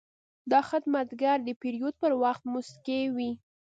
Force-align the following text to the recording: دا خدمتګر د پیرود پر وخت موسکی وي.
دا 0.51 0.59
خدمتګر 0.69 1.37
د 1.43 1.49
پیرود 1.61 1.95
پر 2.01 2.11
وخت 2.23 2.43
موسکی 2.53 3.01
وي. 3.15 3.31